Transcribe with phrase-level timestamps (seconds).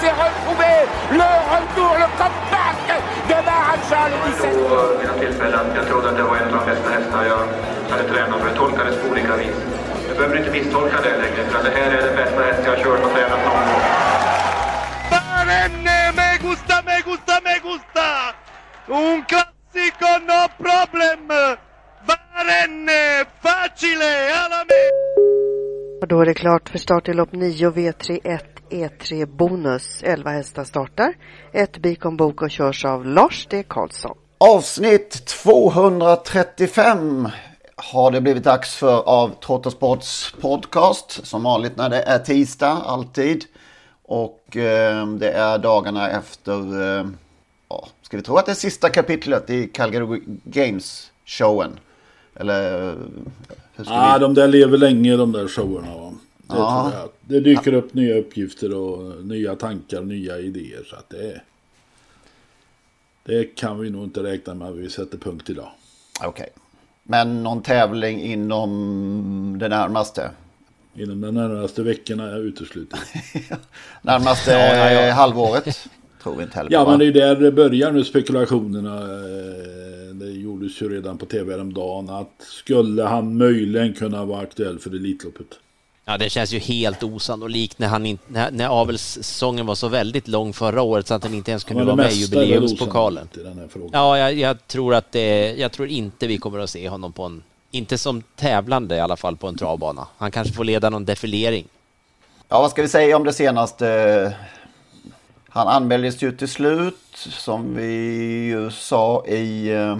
[0.00, 0.72] S'est retrouvé.
[1.20, 2.78] Le retour, le comeback
[3.28, 4.50] de Maharaja le 17.
[4.90, 5.66] Vid mina tillfällen.
[5.74, 7.42] Jag trodde att det var en av de bästa hästar jag
[7.90, 8.48] hade tränat för.
[8.48, 9.56] Det tolkades på olika vis.
[10.08, 11.42] Du behöver inte misstolka det längre.
[11.50, 13.82] För det här är den bästa häst jag har kört och tränat någon gång.
[15.10, 18.08] Barenne, me gusta, me gusta, me gusta!
[18.88, 21.28] Un classico, no problem!
[22.08, 24.12] Barenne, facile,
[24.44, 24.82] alla me!
[26.00, 30.02] Och då är det klart för start i lopp 9 V31 E3 Bonus.
[30.02, 31.14] 11 hästar startar.
[31.52, 33.64] Ett Bikon Bok och körs av Lars D.
[33.68, 34.16] Karlsson.
[34.38, 37.28] Avsnitt 235
[37.76, 41.26] har det blivit dags för av Trottosports podcast.
[41.26, 43.44] Som vanligt när det är tisdag, alltid.
[44.02, 47.06] Och eh, det är dagarna efter, eh,
[47.68, 51.70] ja, ska vi tro att det är sista kapitlet i Calgary Games-showen?
[52.34, 52.94] Eller
[53.74, 54.20] hur ska Ja, vi...
[54.20, 55.94] de där lever länge de där showerna.
[55.96, 56.12] Va?
[56.48, 56.90] Det, Ja.
[56.90, 57.10] tror jag.
[57.20, 60.84] det dyker upp nya uppgifter och nya tankar, nya idéer.
[60.90, 61.40] Så att det,
[63.24, 65.70] det kan vi nog inte räkna med att vi sätter punkt idag.
[66.24, 66.48] Okej.
[67.02, 70.30] Men någon tävling inom det närmaste?
[70.94, 72.98] Inom de närmaste veckorna är jag utesluten.
[74.02, 75.12] Närmaste Ja, ja, ja.
[75.12, 75.64] halvåret?
[76.22, 78.96] Tror vi inte heller Ja, men det är där det börjar nu spekulationerna.
[79.02, 84.78] Eh, Det gjordes ju redan på tv häromdagen att skulle han möjligen kunna vara aktuell
[84.78, 85.46] för Elitloppet.
[86.08, 90.28] Ja, det känns ju helt osannolikt när, han in, när, när avelssäsongen var så väldigt
[90.28, 93.28] lång förra året så att han inte ens kunde vara med i jubileumspokalen.
[93.28, 93.90] osannolikt i den här frågan.
[93.92, 97.22] Ja, jag, jag tror att det, jag tror inte vi kommer att se honom på
[97.22, 100.06] en, inte som tävlande i alla fall på en travbana.
[100.18, 101.64] Han kanske får leda någon defilering.
[102.48, 104.36] Ja, vad ska vi säga om det senaste?
[105.48, 107.92] Han anmäldes ju till slut, som vi
[108.46, 109.96] ju sa i eh,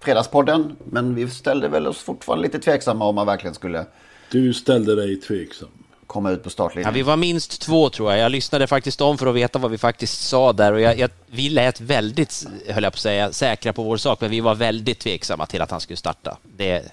[0.00, 0.76] Fredagspodden.
[0.84, 3.86] Men vi ställde väl oss fortfarande lite tveksamma om han verkligen skulle
[4.30, 5.68] Du ställde dig tveksam.
[6.06, 6.94] komma ut på Ja, startlinjen.
[6.94, 8.20] vi var minst två tror jag.
[8.20, 11.10] Jag lyssnade faktiskt om för att veta vad vi faktiskt sa där och jag, jag,
[11.26, 14.54] vi lät väldigt, höll jag på att säga, säkra på vår sak, men vi var
[14.54, 16.38] väldigt tveksamma till att han skulle starta.
[16.56, 16.92] Det,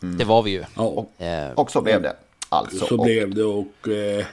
[0.00, 0.64] det var vi ju.
[0.76, 2.16] Ja, Eh, Och så blev det.
[2.48, 4.24] Alltså, så och, blev det och eh,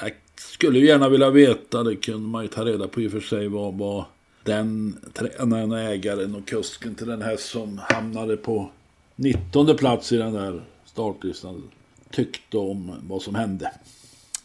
[0.00, 3.20] jag skulle gärna vilja veta, det kunde man ju ta reda på i och för
[3.20, 4.04] sig, vad, vad
[4.44, 8.70] den tränaren, ägaren och kusken till den här som hamnade på
[9.16, 10.60] 19 plats i den där
[11.02, 11.70] startlistan
[12.10, 13.72] tyckte om vad som hände.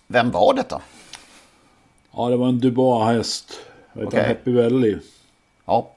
[0.07, 0.81] Vem var detta?
[2.11, 3.59] Ja, det var en Dubois-häst.
[3.93, 4.27] Vad heter han?
[4.27, 4.97] Happy Valley.
[5.65, 5.91] Ja.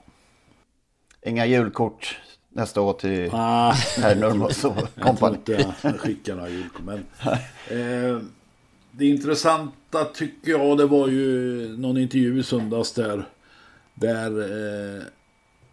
[1.23, 2.19] Inga julkort
[2.49, 5.37] nästa år till Ah, herr Nurmos och jag tror kompani.
[5.37, 6.83] inte jag skickar några julkort.
[6.85, 6.99] Men,
[7.71, 8.21] eh,
[8.91, 13.29] det intressanta tycker jag det var ju någon intervju i söndags där.
[13.95, 15.03] Där eh,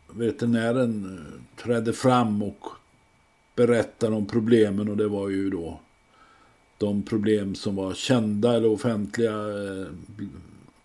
[0.07, 1.17] veterinären
[1.57, 2.67] eh, trädde fram och
[3.55, 5.79] berättade om problemen och det var ju då
[6.77, 9.31] de problem som var kända eller offentliga.
[9.33, 9.87] Eh,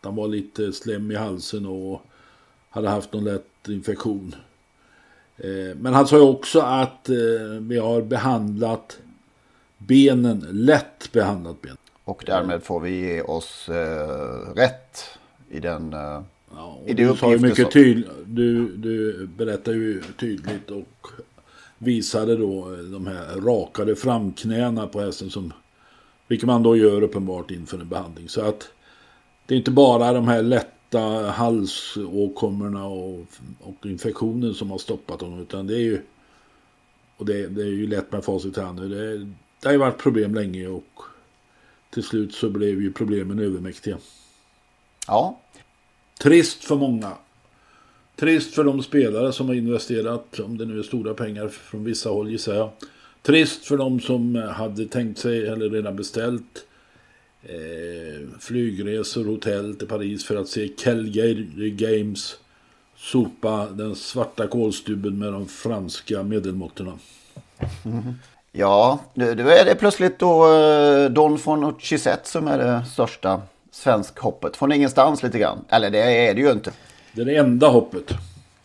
[0.00, 2.02] han var lite slem i halsen och
[2.70, 4.34] hade haft någon lätt infektion.
[5.36, 7.16] Eh, Men han sa ju också att eh,
[7.60, 8.98] vi har behandlat
[9.78, 11.76] benen, lätt behandlat ben.
[12.04, 15.04] Och därmed får vi ge oss eh, rätt
[15.50, 15.92] i den...
[15.92, 16.22] Eh,
[16.54, 21.06] Ja, du sa mycket tydligt, du, du berättar ju tydligt och
[21.78, 25.52] visade då de här rakade framknäna på hästen som
[26.28, 28.28] vilket man då gör uppenbart inför en behandling.
[28.28, 28.68] Så att
[29.46, 33.26] det är inte bara de här lätta halsåkommorna och,
[33.60, 36.02] och infektionen som har stoppat honom utan det är ju
[37.16, 38.90] och det, det är ju lätt med facit i hand.
[38.90, 41.02] Det, det har ju varit problem länge och
[41.90, 43.98] till slut så blev ju problemen övermäktiga.
[45.06, 45.40] ja,
[46.18, 47.12] Trist för många.
[48.20, 52.10] Trist för de spelare som har investerat, om det nu är stora pengar från vissa
[52.10, 52.70] håll gissar jag.
[53.22, 56.64] Trist för de som hade tänkt sig eller redan beställt
[57.42, 62.36] eh, flygresor, hotell till Paris för att se Calgary Games
[62.96, 66.92] sopa den svarta kolstuben med de franska medelmåttorna.
[68.52, 74.56] Ja, nu, är det plötsligt då eh, Don von Chisette som är det största svenskhoppet.
[74.56, 75.64] Från ingenstans lite grann.
[75.68, 76.72] Eller det är det ju inte.
[77.12, 78.14] Det är det enda hoppet.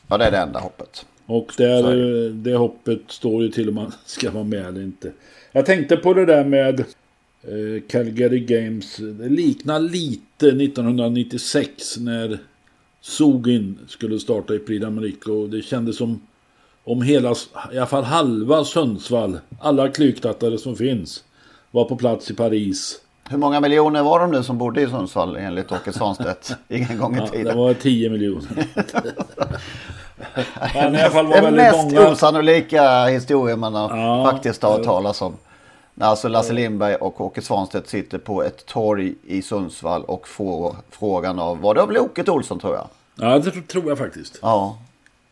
[0.07, 1.05] Ja, det är det enda hoppet.
[1.25, 5.11] Och där, det hoppet står ju till om man ska vara med eller inte.
[5.51, 8.97] Jag tänkte på det där med eh, Calgary Games.
[8.97, 12.39] Det liknar lite 1996 när
[13.01, 15.29] Sogin skulle starta i Prix d'Amérique.
[15.29, 16.21] Och det kändes som
[16.83, 17.31] om hela,
[17.73, 21.23] i alla fall halva Sundsvall, alla klyktattare som finns,
[21.71, 22.99] var på plats i Paris.
[23.29, 27.15] Hur många miljoner var de nu som bodde i Sundsvall enligt Åke Svanstedt en gång
[27.15, 27.45] i Ja, tiden?
[27.45, 28.49] det var 10 miljoner.
[30.73, 32.11] Men i alla fall var Den mest många.
[32.11, 34.85] osannolika historien man har Ja, faktiskt har hört ja.
[34.85, 35.33] talas om.
[35.95, 40.75] När alltså Lasse Lindberg och Åke Svanstedt sitter på ett torg i Sundsvall och får
[40.89, 42.87] frågan av, var det av Loket Olsson tror jag?
[43.15, 44.39] Ja, det tror jag faktiskt.
[44.41, 44.77] Ja.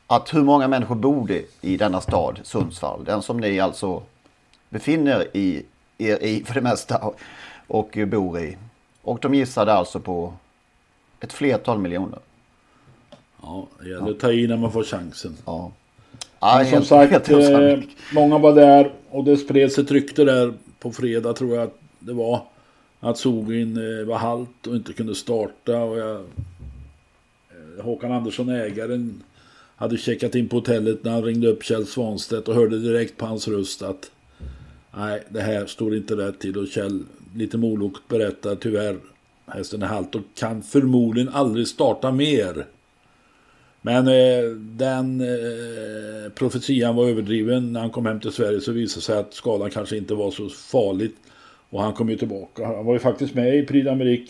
[0.08, 3.04] Att hur många människor bor det i denna stad, Sundsvall?
[3.06, 4.02] Den som ni alltså
[4.70, 5.64] befinner i,
[5.98, 7.12] er i för det mesta
[7.72, 8.58] och bor i.
[9.02, 10.34] Och de gissade alltså på
[11.20, 12.20] ett flertal miljoner.
[13.42, 15.38] Ja, det gäller att ta i när man får chansen.
[15.46, 15.72] Ja.
[16.42, 17.80] Men som sagt, eh,
[18.14, 22.14] många var där och det spreds ett rykte där på fredag tror jag att det
[22.14, 22.42] var.
[23.00, 25.78] Att Sogin eh, var halt och inte kunde starta.
[25.78, 29.24] Och jag, eh, Håkan Andersson, ägaren,
[29.76, 33.26] hade checkat in på hotellet när han ringde upp Kjell Svanstedt och hörde direkt på
[33.26, 34.12] hans röst att
[34.98, 36.58] nej, det här står inte rätt till.
[36.58, 37.04] Och Kjell
[37.36, 38.98] lite molokt berättar tyvärr
[39.54, 42.66] hästen är halt och kan förmodligen aldrig starta mer.
[43.82, 47.74] Men eh, den eh, profetian var överdriven.
[47.74, 50.32] När han kom hem till Sverige så visade det sig att skadan kanske inte var
[50.32, 51.16] så farligt.
[51.70, 52.66] Och han kom ju tillbaka.
[52.66, 54.30] Han var ju faktiskt med i Prix d'Amérique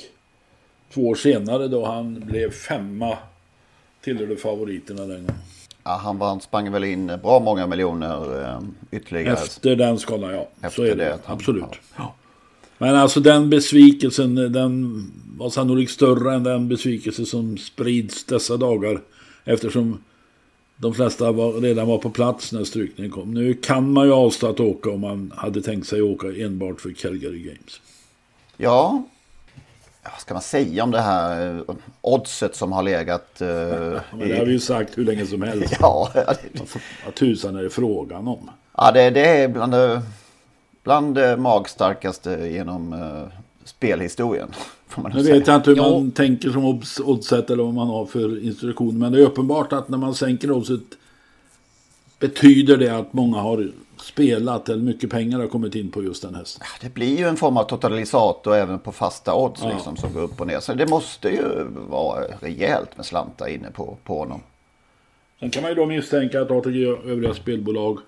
[0.94, 3.18] två år senare då han blev femma.
[4.04, 5.42] Tillhörde favoriterna den gången.
[5.84, 8.60] Ja, han vann, sprang väl in bra många miljoner eh,
[8.92, 9.34] ytterligare.
[9.34, 10.48] Efter den skadan, ja.
[10.62, 10.96] så Efter är det.
[10.96, 11.64] det han- Absolut.
[12.78, 15.04] Men alltså den besvikelsen, den
[15.38, 19.02] var sannolikt större än den besvikelse som sprids dessa dagar.
[19.46, 20.04] Eftersom
[20.78, 23.34] de flesta var, redan var på plats när strykningen kom.
[23.34, 26.92] Nu kan man ju avstå att åka om man hade tänkt sig åka enbart för
[26.92, 27.82] Calgary Games.
[28.58, 29.04] Ja,
[30.04, 33.42] vad ska man säga om det här eh, oddset som har legat?
[33.42, 35.74] eh, Men det har vi ju sagt hur länge som helst.
[35.80, 36.10] Ja,
[37.06, 38.50] Vad tusan är det frågan om?
[38.78, 40.02] Ja, det, det är bland det,
[40.84, 43.24] bland det magstarkaste genom uh,
[43.64, 44.48] spelhistorien.
[44.88, 45.36] Får man Nu säga.
[45.36, 49.00] vet jag inte hur man tänker som odds- oddset eller vad man har för instruktioner.
[49.00, 50.80] Men det är uppenbart att när man sänker oddset
[52.22, 53.72] betyder det att många har
[54.02, 56.68] spelat eller mycket pengar har kommit in på just den hästen.
[56.82, 59.70] Det blir ju en form av totalisator även på fasta odds Ja.
[59.74, 60.60] liksom, som går upp och ner.
[60.60, 61.44] Så det måste ju
[61.90, 64.42] vara rejält med slantar inne på, på honom.
[65.40, 68.00] Sen kan man ju då misstänka att ATG och övriga spelbolag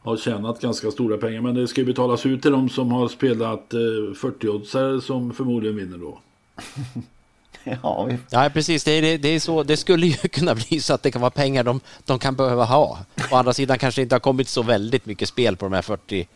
[0.00, 1.40] har tjänat ganska stora pengar.
[1.40, 5.76] Men det ska ju betalas ut till de som har spelat eh, 40-oddsare som förmodligen
[5.76, 6.18] vinner då.
[7.82, 8.18] Ja, vi...
[8.30, 8.84] Ja, precis.
[8.84, 11.30] Det, det, det, är så, det skulle ju kunna bli så att det kan vara
[11.30, 12.98] pengar de, de kan behöva ha.
[13.30, 15.82] Å andra sidan kanske det inte har kommit så väldigt mycket spel på de här
[15.82, 16.26] 40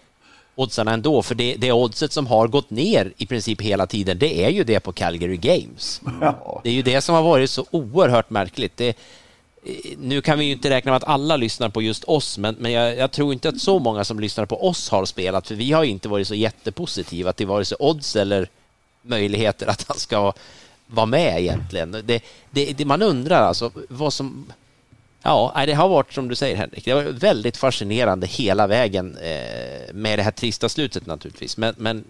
[0.54, 4.44] oddsarna ändå, för det, det oddset som har gått ner i princip hela tiden, det
[4.44, 6.00] är ju det på Calgary Games.
[6.20, 6.60] Ja.
[6.64, 8.76] Det är ju det som har varit så oerhört märkligt.
[8.76, 8.96] Det,
[9.98, 12.72] nu kan vi ju inte räkna med att alla lyssnar på just oss, men, men
[12.72, 15.72] jag, jag tror inte att så många som lyssnar på oss har spelat, för vi
[15.72, 18.48] har ju inte varit så jättepositiva till vare sig odds eller
[19.02, 20.32] möjligheter att han ska
[20.90, 21.90] vara med egentligen.
[22.04, 24.46] Det, det, det, man undrar alltså vad som...
[25.22, 29.94] Ja, det har varit som du säger Henrik, det var väldigt fascinerande hela vägen eh,
[29.94, 31.56] med det här trista slutet naturligtvis.
[31.56, 32.04] Men, men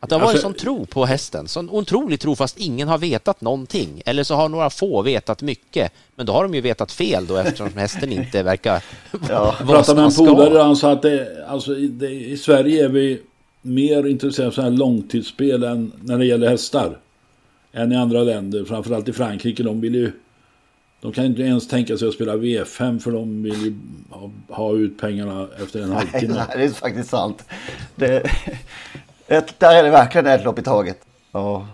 [0.00, 2.98] att det har varit Alltså- sån tro på hästen, sån otrolig tro fast ingen har
[2.98, 4.02] vetat någonting.
[4.06, 7.36] Eller så har några få vetat mycket, men då har de ju vetat fel då
[7.36, 8.82] eftersom hästen inte verkar
[9.28, 10.24] Jag vara pratade som med en han ska.
[10.26, 13.20] polare och han sa att det, alltså, det, i Sverige är vi
[13.62, 16.98] mer intresserade av sådana här långtidsspel än när det gäller hästar.
[17.72, 19.62] Än i andra länder, framförallt i Frankrike.
[19.62, 20.12] De vill ju...
[21.00, 23.74] De kan inte ens tänka sig att spela V5 för de vill ju
[24.10, 26.34] ha, ha ut pengarna efter en halvtimme.
[26.34, 27.44] nej, det är faktiskt sant.
[27.94, 28.30] Det,
[29.26, 30.98] ett, där är det verkligen ett lopp i taget.
[31.32, 31.66] Ja.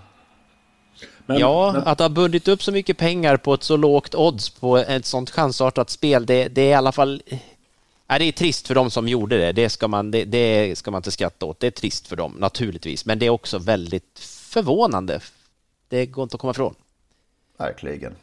[1.26, 5.06] ja, att ha bundit upp så mycket pengar på ett så lågt odds på ett
[5.06, 7.22] sånt chansartat spel, det, det är i alla fall...
[8.06, 9.52] Nej, det är trist för dem som gjorde det.
[9.52, 11.60] Det ska, man, det, det ska man inte skratta åt.
[11.60, 13.06] Det är trist för dem, naturligtvis.
[13.06, 15.20] Men det är också väldigt förvånande.
[15.94, 16.74] Det går inte att komma ifrån.
[17.58, 18.14] Verkligen.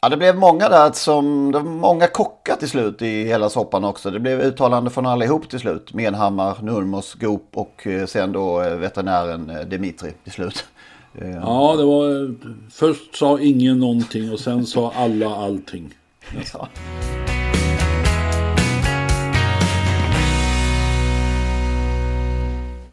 [0.00, 3.84] Ja, det blev många där som, det var många kockar till slut i hela soppan
[3.84, 4.10] också.
[4.10, 5.94] Det blev uttalande från allihop till slut.
[5.94, 10.64] Menhammar, Nurmos, Goop och eh, sen då eh, veterinären eh, Dimitri till slut.
[11.12, 12.34] Ja, det var...
[12.70, 15.94] Först sa ingen någonting och sen sa alla allting.
[16.52, 16.68] Ja.